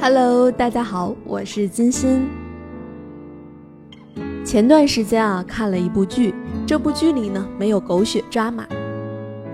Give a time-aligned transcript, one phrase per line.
[0.00, 2.26] Hello，大家好，我是金鑫。
[4.44, 6.34] 前段时间啊，看了一部剧，
[6.66, 8.66] 这部剧里呢，没有狗血抓马，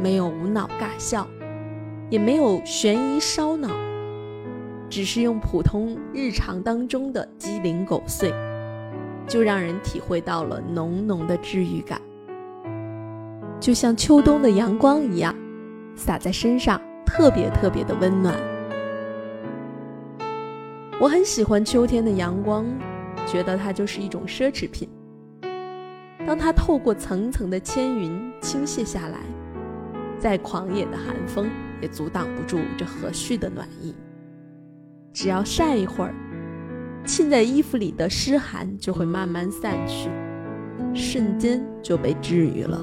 [0.03, 1.27] 没有无脑尬笑，
[2.09, 3.69] 也没有悬疑烧脑，
[4.89, 8.33] 只是用普通日常当中的鸡零狗碎，
[9.29, 12.01] 就让人体会到了浓浓的治愈感，
[13.61, 15.33] 就像秋冬的阳光一样，
[15.95, 18.35] 洒在身上，特别特别的温暖。
[21.01, 22.67] 我很喜欢秋天的阳光，
[23.27, 24.87] 觉得它就是一种奢侈品。
[26.27, 29.19] 当它透过层层的千云倾泻下来，
[30.19, 31.49] 再狂野的寒风
[31.81, 33.95] 也阻挡不住这和煦的暖意。
[35.15, 36.15] 只要晒一会儿，
[37.07, 40.11] 浸在衣服里的湿寒就会慢慢散去，
[40.93, 42.79] 瞬间就被治愈了。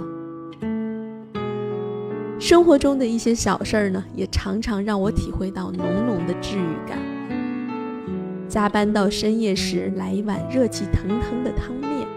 [2.39, 6.97] 生活中的一些小事儿呢，也常常让我体会到浓浓的治愈感。
[8.47, 12.07] 加班到深夜时，来一碗热气腾腾的汤面，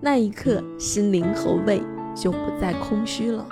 [0.00, 1.80] 那一刻心灵和胃
[2.14, 3.46] 就不再空虚了。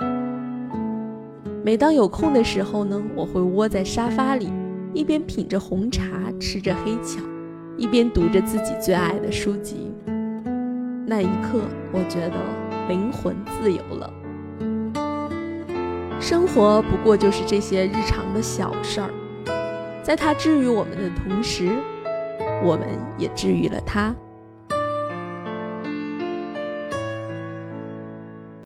[1.63, 4.51] 每当有空的时候呢，我会窝在沙发里，
[4.93, 6.03] 一边品着红茶，
[6.39, 7.19] 吃着黑巧，
[7.77, 9.91] 一边读着自己最爱的书籍。
[11.07, 11.61] 那一刻，
[11.91, 12.35] 我觉得
[12.87, 14.13] 灵魂自由了。
[16.19, 19.09] 生活不过就是这些日常的小事儿。
[20.03, 21.69] 在他治愈我们的同时，
[22.61, 22.87] 我们
[23.17, 24.13] 也治愈了他。